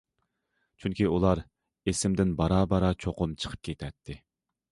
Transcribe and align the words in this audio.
چۈنكى 0.83 1.05
ئۇلار 1.09 1.41
ئېسىمدىن 1.91 2.33
بارا- 2.41 2.63
بارا 2.73 2.91
چوقۇم 3.05 3.39
چىقىپ 3.43 3.67
كېتەتتى. 3.69 4.19